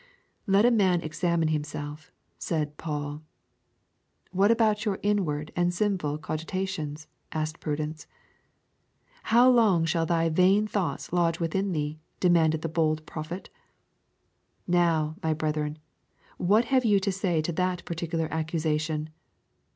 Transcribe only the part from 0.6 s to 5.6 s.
a man examine himself, said Paul. What about your inward